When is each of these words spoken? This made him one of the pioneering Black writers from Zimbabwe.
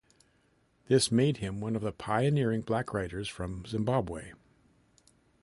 This 0.87 1.11
made 1.11 1.37
him 1.37 1.61
one 1.61 1.75
of 1.75 1.83
the 1.83 1.91
pioneering 1.91 2.61
Black 2.61 2.91
writers 2.91 3.27
from 3.27 3.67
Zimbabwe. 3.67 4.31